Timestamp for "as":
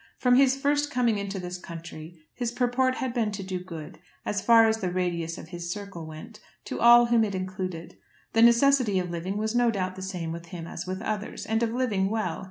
4.25-4.41, 4.67-4.77, 10.65-10.87